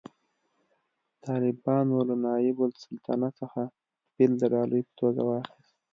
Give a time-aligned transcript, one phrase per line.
[1.25, 3.61] طالبانو له نایب السلطنه څخه
[4.13, 5.73] فیل د ډالۍ په توګه واخیست